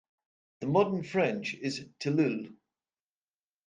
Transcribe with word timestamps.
In 0.61 0.71
Modern 0.71 1.03
French 1.03 1.53
it 1.53 1.59
is 1.61 1.85
"tilleul". 1.99 2.55